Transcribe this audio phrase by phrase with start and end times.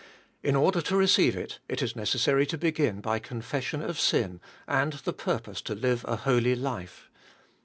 [0.41, 4.39] In order to receive it it is necessary to begin by confession of sira.
[4.67, 7.07] and the purpose to five a holy life.